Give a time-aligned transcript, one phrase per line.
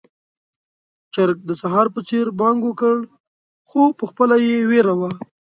[1.13, 2.97] چرګ د سهار په څېر بانګ وکړ،
[3.69, 5.09] خو پخپله يې وېره وه.